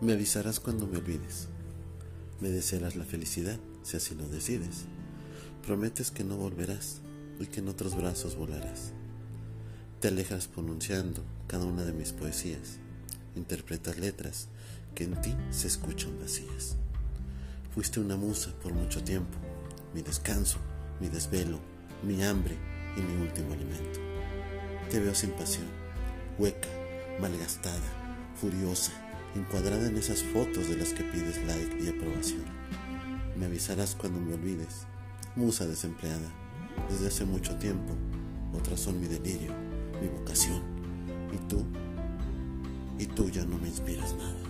[0.00, 1.48] Me avisarás cuando me olvides.
[2.40, 4.84] Me desearás la felicidad, si así lo decides.
[5.66, 7.00] Prometes que no volverás
[7.40, 8.92] y que en otros brazos volarás.
[9.98, 12.78] Te alejas pronunciando cada una de mis poesías.
[13.34, 14.46] Interpretas letras
[14.94, 16.76] que en ti se escuchan vacías.
[17.74, 19.36] Fuiste una musa por mucho tiempo,
[19.94, 20.58] mi descanso,
[21.00, 21.58] mi desvelo,
[22.04, 22.56] mi hambre
[22.96, 23.98] y mi último alimento.
[24.90, 25.66] Te veo sin pasión,
[26.38, 26.68] hueca,
[27.20, 27.82] malgastada,
[28.40, 28.92] furiosa,
[29.34, 32.44] encuadrada en esas fotos de las que pides like y aprobación.
[33.36, 34.86] Me avisarás cuando me olvides,
[35.36, 36.28] musa desempleada,
[36.90, 37.94] desde hace mucho tiempo.
[38.56, 39.52] Otras son mi delirio,
[40.00, 40.62] mi vocación.
[41.32, 41.64] Y tú,
[42.98, 44.47] y tú ya no me inspiras nada.